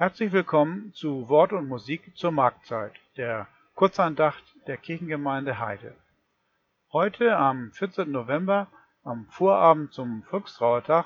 [0.00, 5.94] Herzlich willkommen zu Wort und Musik zur Marktzeit, der Kurzandacht der Kirchengemeinde Heide.
[6.90, 8.10] Heute am 14.
[8.10, 8.68] November,
[9.04, 11.04] am Vorabend zum Volkstrauertag,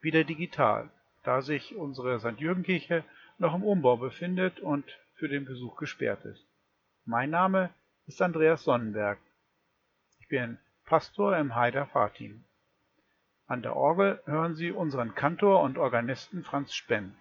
[0.00, 0.90] wieder digital,
[1.22, 2.40] da sich unsere St.
[2.40, 3.04] Jürgen-Kirche
[3.38, 6.44] noch im Umbau befindet und für den Besuch gesperrt ist.
[7.04, 7.70] Mein Name
[8.06, 9.20] ist Andreas Sonnenberg.
[10.18, 12.42] Ich bin Pastor im Heider Fahrteam.
[13.46, 17.14] An der Orgel hören Sie unseren Kantor und Organisten Franz Spenn.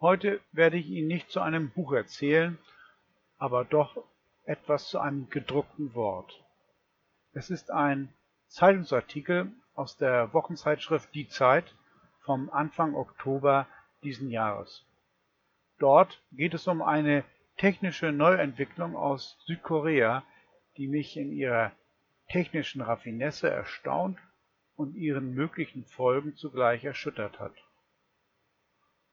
[0.00, 2.56] Heute werde ich Ihnen nicht zu einem Buch erzählen,
[3.36, 3.96] aber doch
[4.44, 6.44] etwas zu einem gedruckten Wort.
[7.32, 8.14] Es ist ein
[8.46, 11.74] Zeitungsartikel aus der Wochenzeitschrift Die Zeit
[12.20, 13.66] vom Anfang Oktober
[14.04, 14.86] diesen Jahres.
[15.80, 17.24] Dort geht es um eine
[17.56, 20.22] technische Neuentwicklung aus Südkorea,
[20.76, 21.72] die mich in ihrer
[22.28, 24.18] technischen Raffinesse erstaunt
[24.76, 27.54] und ihren möglichen Folgen zugleich erschüttert hat.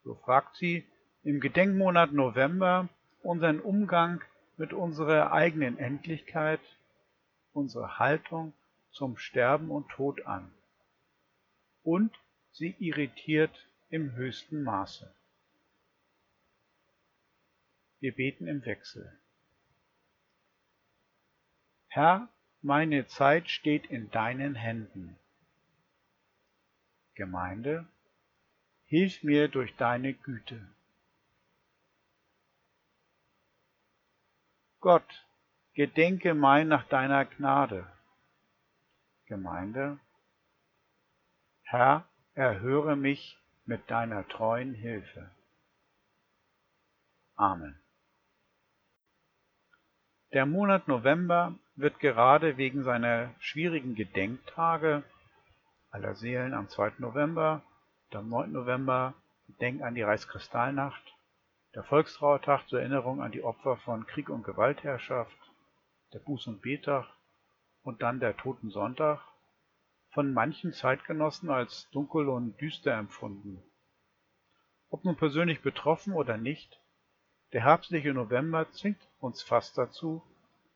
[0.06, 0.86] So fragt sie
[1.24, 2.88] im Gedenkmonat November
[3.24, 4.24] unseren Umgang
[4.56, 6.62] mit unserer eigenen Endlichkeit,
[7.54, 8.54] unsere Haltung
[8.92, 10.54] zum Sterben und Tod an.
[11.82, 12.16] Und
[12.52, 15.12] sie irritiert im höchsten Maße.
[18.00, 19.12] Wir beten im Wechsel.
[21.88, 22.30] Herr,
[22.62, 25.18] meine Zeit steht in deinen Händen.
[27.16, 27.88] Gemeinde,
[28.86, 30.68] Hilf mir durch deine Güte.
[34.80, 35.26] Gott,
[35.74, 37.92] gedenke mein nach deiner Gnade.
[39.26, 40.00] Gemeinde,
[41.64, 45.32] Herr, erhöre mich mit deiner treuen Hilfe.
[47.36, 47.80] Amen.
[50.34, 55.04] Der Monat November wird gerade wegen seiner schwierigen Gedenktage
[55.90, 56.94] aller Seelen am 2.
[57.00, 57.64] November
[58.16, 58.52] am 9.
[58.52, 59.14] November
[59.48, 61.16] Gedenken an die Reichskristallnacht,
[61.76, 65.38] der Volkstrauertag zur Erinnerung an die Opfer von Krieg und Gewaltherrschaft,
[66.14, 67.06] der Buß- und Betag
[67.84, 69.22] und dann der Totensonntag,
[70.12, 73.62] von manchen Zeitgenossen als dunkel und düster empfunden.
[74.90, 76.80] Ob nun persönlich betroffen oder nicht,
[77.52, 80.24] der herbstliche November zwingt uns fast dazu,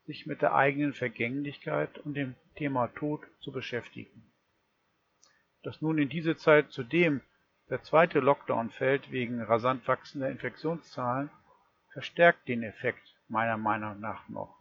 [0.05, 4.29] sich mit der eigenen Vergänglichkeit und dem Thema Tod zu beschäftigen.
[5.63, 7.21] Dass nun in diese Zeit zudem
[7.69, 11.29] der zweite Lockdown fällt wegen rasant wachsender Infektionszahlen,
[11.93, 14.57] verstärkt den Effekt meiner Meinung nach noch.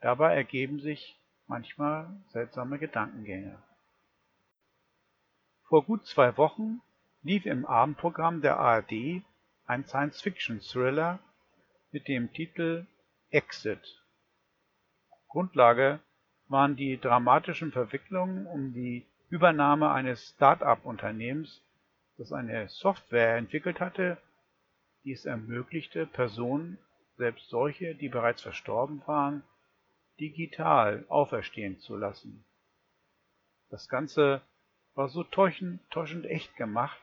[0.00, 3.62] Dabei ergeben sich manchmal seltsame Gedankengänge.
[5.68, 6.82] Vor gut zwei Wochen
[7.22, 9.22] lief im Abendprogramm der ARD
[9.64, 11.18] ein Science-Fiction-Thriller
[11.92, 12.86] mit dem Titel
[13.30, 14.02] Exit.
[15.28, 16.00] Grundlage
[16.48, 21.64] waren die dramatischen Verwicklungen um die Übernahme eines Start-up-Unternehmens,
[22.18, 24.18] das eine Software entwickelt hatte,
[25.04, 26.76] die es ermöglichte, Personen,
[27.16, 29.42] selbst solche, die bereits verstorben waren,
[30.20, 32.44] digital auferstehen zu lassen.
[33.70, 34.42] Das Ganze
[34.92, 35.80] war so täuschend
[36.26, 37.00] echt gemacht,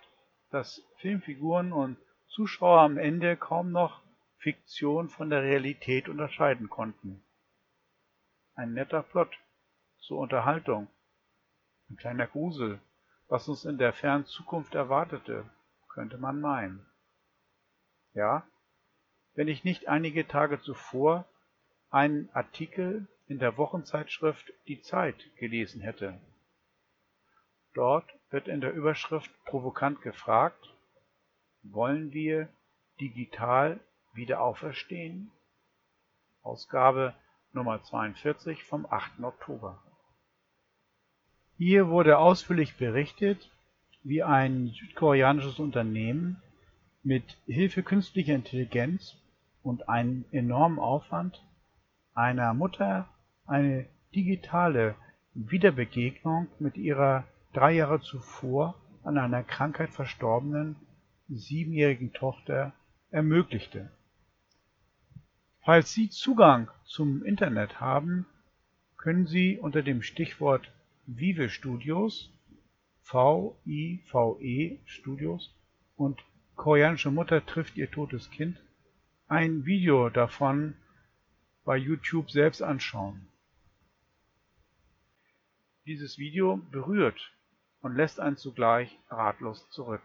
[0.51, 1.97] dass Filmfiguren und
[2.27, 4.03] Zuschauer am Ende kaum noch
[4.37, 7.23] Fiktion von der Realität unterscheiden konnten.
[8.53, 9.35] Ein netter Plot
[9.97, 10.87] zur Unterhaltung
[11.89, 12.79] ein kleiner Grusel,
[13.27, 15.49] was uns in der fernen Zukunft erwartete,
[15.89, 16.85] könnte man meinen.
[18.13, 18.47] Ja,
[19.33, 21.25] wenn ich nicht einige Tage zuvor
[21.89, 26.19] einen Artikel in der Wochenzeitschrift Die Zeit gelesen hätte.
[27.73, 30.73] Dort wird in der Überschrift provokant gefragt,
[31.63, 32.49] wollen wir
[32.99, 33.79] digital
[34.13, 35.31] wieder auferstehen?
[36.41, 37.13] Ausgabe
[37.51, 39.19] Nummer 42 vom 8.
[39.21, 39.81] Oktober.
[41.61, 43.51] Hier wurde ausführlich berichtet,
[44.01, 46.41] wie ein südkoreanisches Unternehmen
[47.03, 49.17] mit Hilfe künstlicher Intelligenz
[49.61, 51.43] und einem enormen Aufwand
[52.13, 53.09] einer Mutter
[53.45, 54.95] eine digitale
[55.33, 60.77] Wiederbegegnung mit ihrer drei Jahre zuvor an einer Krankheit verstorbenen
[61.27, 62.71] siebenjährigen Tochter
[63.11, 63.91] ermöglichte.
[65.65, 68.25] Falls Sie Zugang zum Internet haben,
[68.95, 70.71] können Sie unter dem Stichwort
[71.11, 72.29] Vive Studios
[73.01, 75.49] (V-I-V-E Studios)
[75.95, 76.23] und
[76.55, 78.61] Koreanische Mutter trifft ihr totes Kind
[79.27, 80.75] ein Video davon
[81.65, 83.27] bei YouTube selbst anschauen.
[85.87, 87.33] Dieses Video berührt
[87.81, 90.03] und lässt einen zugleich ratlos zurück.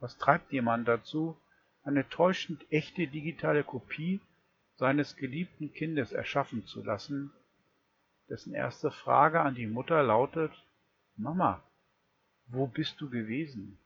[0.00, 1.36] Was treibt jemand dazu,
[1.84, 4.20] eine täuschend echte digitale Kopie
[4.74, 7.30] seines geliebten Kindes erschaffen zu lassen
[8.28, 10.52] dessen erste Frage an die Mutter lautet:
[11.16, 11.62] Mama,
[12.46, 13.78] wo bist du gewesen?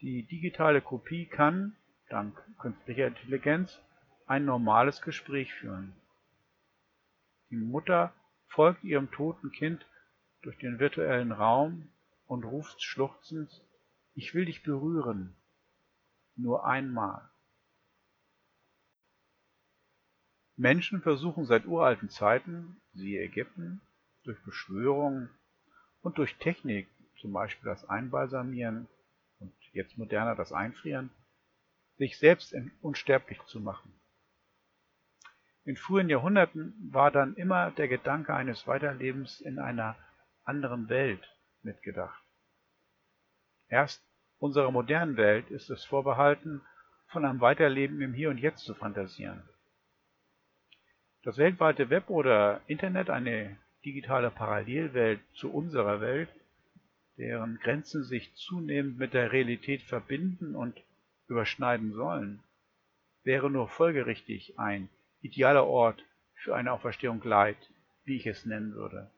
[0.00, 1.76] Die digitale Kopie kann,
[2.08, 3.80] dank künstlicher Intelligenz,
[4.26, 5.94] ein normales Gespräch führen.
[7.50, 8.12] Die Mutter
[8.48, 9.86] folgt ihrem toten Kind
[10.42, 11.88] durch den virtuellen Raum
[12.26, 13.50] und ruft schluchzend,
[14.14, 15.34] ich will dich berühren,
[16.36, 17.28] nur einmal.
[20.56, 23.80] Menschen versuchen seit uralten Zeiten, siehe Ägypten,
[24.24, 25.30] durch Beschwörungen
[26.00, 26.88] und durch Technik,
[27.20, 28.88] zum Beispiel das Einbalsamieren
[29.38, 31.10] und jetzt moderner das Einfrieren,
[31.98, 33.92] sich selbst unsterblich zu machen.
[35.64, 39.96] In frühen Jahrhunderten war dann immer der Gedanke eines Weiterlebens in einer
[40.44, 41.28] anderen Welt
[41.62, 42.22] mitgedacht.
[43.68, 44.02] Erst
[44.38, 46.62] unserer modernen Welt ist es vorbehalten,
[47.08, 49.42] von einem Weiterleben im Hier und Jetzt zu fantasieren.
[51.26, 56.28] Das weltweite Web oder Internet, eine digitale Parallelwelt zu unserer Welt,
[57.18, 60.80] deren Grenzen sich zunehmend mit der Realität verbinden und
[61.26, 62.44] überschneiden sollen,
[63.24, 64.88] wäre nur folgerichtig ein
[65.20, 66.04] idealer Ort
[66.36, 67.58] für eine Auferstehung Leid,
[68.04, 69.10] wie ich es nennen würde.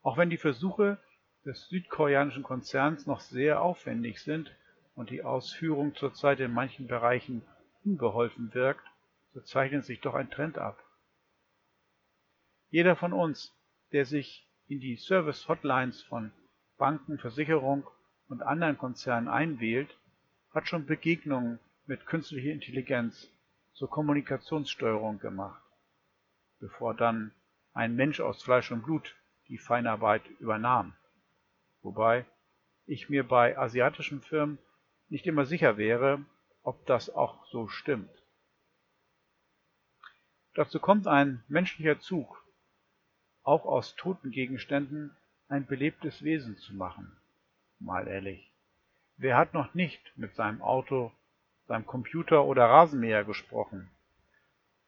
[0.00, 0.98] Auch wenn die Versuche
[1.44, 4.54] des südkoreanischen Konzerns noch sehr aufwendig sind
[4.94, 7.42] und die Ausführung zurzeit in manchen Bereichen
[7.82, 8.89] unbeholfen wirkt,
[9.32, 10.82] so zeichnet sich doch ein Trend ab.
[12.70, 13.52] Jeder von uns,
[13.92, 16.32] der sich in die Service-Hotlines von
[16.78, 17.86] Banken, Versicherung
[18.28, 19.96] und anderen Konzernen einwählt,
[20.52, 23.28] hat schon Begegnungen mit künstlicher Intelligenz
[23.72, 25.62] zur Kommunikationssteuerung gemacht,
[26.60, 27.32] bevor dann
[27.72, 29.16] ein Mensch aus Fleisch und Blut
[29.48, 30.94] die Feinarbeit übernahm.
[31.82, 32.24] Wobei
[32.86, 34.58] ich mir bei asiatischen Firmen
[35.08, 36.24] nicht immer sicher wäre,
[36.62, 38.10] ob das auch so stimmt.
[40.54, 42.44] Dazu kommt ein menschlicher Zug,
[43.42, 45.16] auch aus toten Gegenständen
[45.48, 47.16] ein belebtes Wesen zu machen.
[47.78, 48.50] Mal ehrlich,
[49.16, 51.12] wer hat noch nicht mit seinem Auto,
[51.66, 53.88] seinem Computer oder Rasenmäher gesprochen?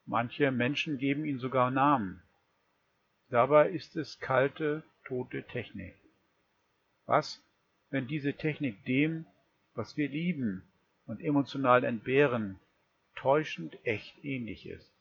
[0.05, 2.23] Manche Menschen geben ihnen sogar Namen.
[3.29, 5.95] Dabei ist es kalte, tote Technik.
[7.07, 7.41] Was,
[7.91, 9.27] wenn diese Technik dem,
[9.75, 10.63] was wir lieben
[11.07, 12.59] und emotional entbehren,
[13.15, 14.92] täuschend echt ähnlich ist?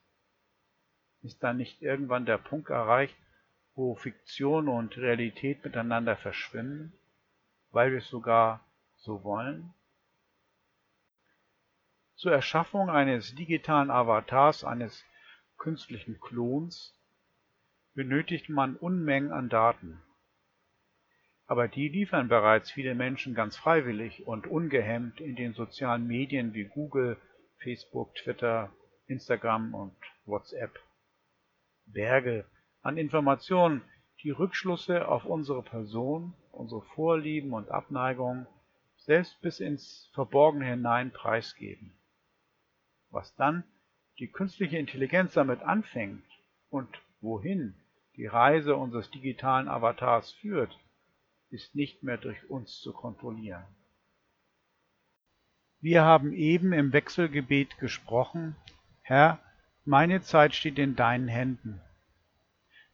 [1.24, 3.16] Ist dann nicht irgendwann der Punkt erreicht,
[3.76, 6.94] wo Fiktion und Realität miteinander verschwimmen,
[7.72, 8.66] weil wir es sogar
[8.98, 9.74] so wollen?
[12.16, 15.04] Zur Erschaffung eines digitalen Avatars, eines
[15.58, 16.94] künstlichen Klons,
[17.94, 20.02] benötigt man Unmengen an Daten.
[21.48, 26.66] Aber die liefern bereits viele Menschen ganz freiwillig und ungehemmt in den sozialen Medien wie
[26.66, 27.18] Google,
[27.58, 28.72] Facebook, Twitter,
[29.08, 30.80] Instagram und WhatsApp.
[31.94, 32.46] Berge
[32.82, 33.82] an Informationen,
[34.24, 38.48] die Rückschlüsse auf unsere Person, unsere Vorlieben und Abneigungen
[38.98, 41.94] selbst bis ins Verborgene hinein preisgeben.
[43.10, 43.64] Was dann
[44.20, 46.24] die künstliche Intelligenz damit anfängt
[46.70, 46.88] und
[47.20, 47.76] wohin
[48.16, 50.78] die Reise unseres digitalen Avatars führt,
[51.50, 53.66] ist nicht mehr durch uns zu kontrollieren.
[55.80, 58.56] Wir haben eben im Wechselgebet gesprochen,
[59.02, 59.40] Herr,
[59.86, 61.82] meine Zeit steht in deinen Händen.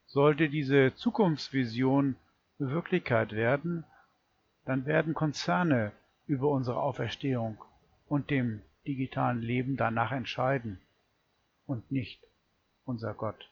[0.06, 2.16] Sollte diese Zukunftsvision
[2.60, 3.84] Wirklichkeit werden,
[4.66, 5.92] dann werden Konzerne
[6.26, 7.58] über unsere Auferstehung
[8.08, 10.80] und dem digitalen Leben danach entscheiden
[11.66, 12.22] und nicht
[12.86, 13.52] unser Gott.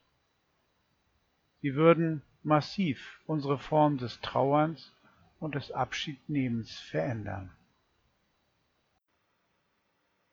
[1.62, 4.94] Sie würden massiv unsere Form des Trauerns
[5.39, 7.51] und des Abschiednehmens verändern.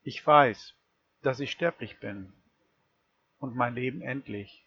[0.04, 0.75] Ich weiß,
[1.23, 2.32] dass ich sterblich bin
[3.42, 4.64] und mein Leben endlich.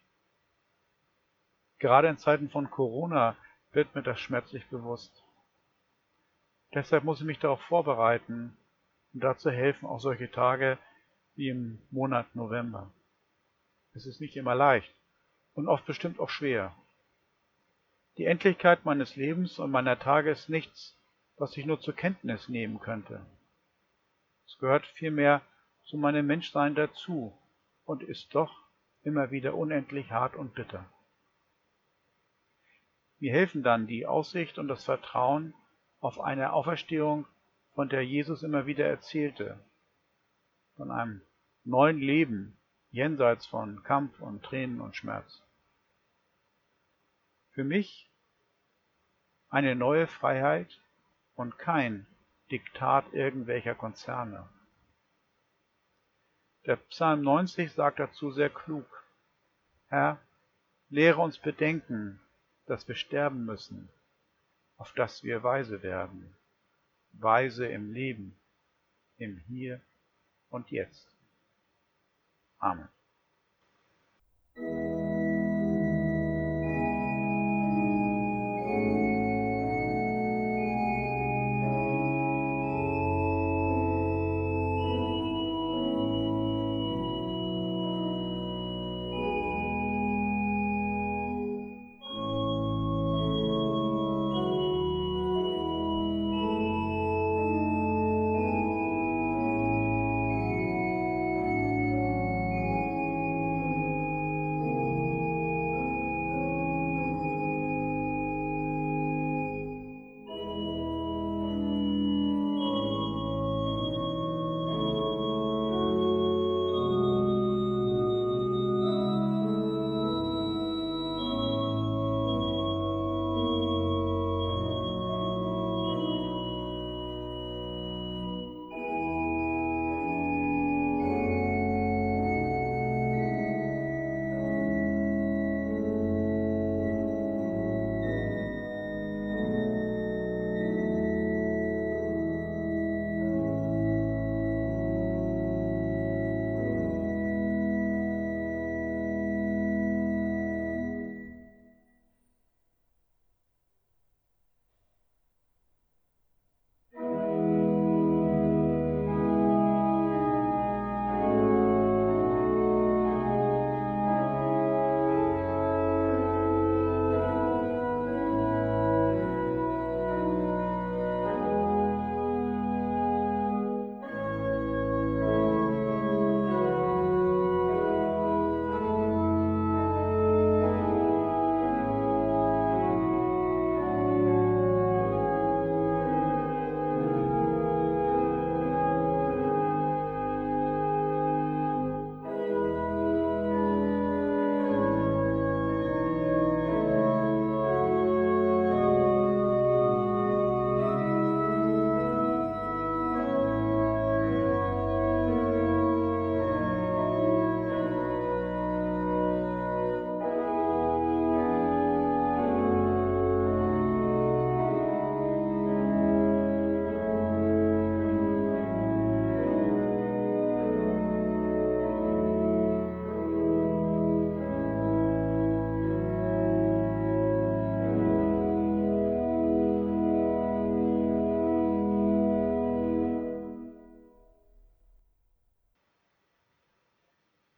[1.80, 3.38] Gerade in Zeiten von Corona
[3.72, 5.24] wird mir das schmerzlich bewusst.
[6.74, 8.58] Deshalb muss ich mich darauf vorbereiten
[9.14, 10.78] und dazu helfen auch solche Tage
[11.36, 12.92] wie im Monat November.
[13.94, 14.94] Es ist nicht immer leicht
[15.54, 16.76] und oft bestimmt auch schwer.
[18.18, 21.00] Die Endlichkeit meines Lebens und meiner Tage ist nichts,
[21.38, 23.26] was ich nur zur Kenntnis nehmen könnte.
[24.46, 25.42] Es gehört vielmehr
[25.86, 27.38] zu meinem Menschsein dazu
[27.86, 28.65] und ist doch
[29.06, 30.86] immer wieder unendlich hart und bitter.
[33.20, 35.54] Mir helfen dann die Aussicht und das Vertrauen
[36.00, 37.26] auf eine Auferstehung,
[37.74, 39.60] von der Jesus immer wieder erzählte,
[40.76, 41.22] von einem
[41.64, 42.58] neuen Leben
[42.90, 45.44] jenseits von Kampf und Tränen und Schmerz.
[47.52, 48.10] Für mich
[49.50, 50.82] eine neue Freiheit
[51.36, 52.08] und kein
[52.52, 54.48] Diktat irgendwelcher Konzerne.
[56.66, 58.86] Der Psalm 90 sagt dazu sehr klug,
[59.88, 60.20] Herr,
[60.90, 62.20] lehre uns bedenken,
[62.66, 63.90] dass wir sterben müssen,
[64.78, 66.36] auf dass wir weise werden.
[67.18, 68.36] weise im Leben,
[69.18, 69.80] im Hier
[70.50, 71.08] und Jetzt.
[72.58, 72.90] Amen.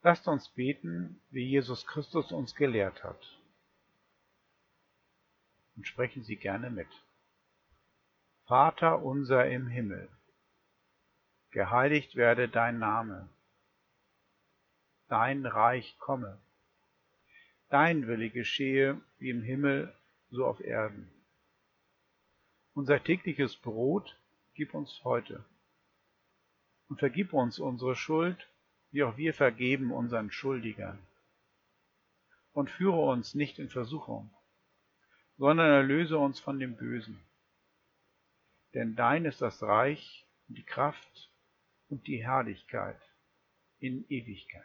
[0.08, 3.20] Lasst uns beten, wie Jesus Christus uns gelehrt hat.
[5.76, 6.88] Und sprechen Sie gerne mit.
[8.46, 10.08] Vater unser im Himmel,
[11.52, 13.28] geheiligt werde dein Name,
[15.10, 16.38] dein Reich komme,
[17.68, 19.94] dein Wille geschehe wie im Himmel
[20.30, 21.12] so auf Erden.
[22.74, 24.18] Unser tägliches Brot
[24.54, 25.44] gib uns heute
[26.88, 28.48] und vergib uns unsere Schuld,
[28.92, 31.00] wie auch wir vergeben unseren Schuldigern.
[32.54, 34.32] Und führe uns nicht in Versuchung,
[35.38, 37.20] sondern erlöse uns von dem Bösen.
[38.74, 41.32] Denn dein ist das Reich und die Kraft
[41.90, 43.00] und die Herrlichkeit
[43.80, 44.64] in Ewigkeit.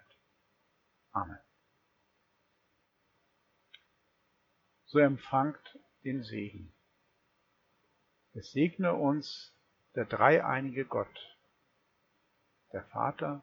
[1.12, 1.38] Amen.
[4.87, 6.73] So empfangt den Segen.
[8.35, 9.55] Es segne uns
[9.95, 11.38] der dreieinige Gott,
[12.73, 13.43] der Vater,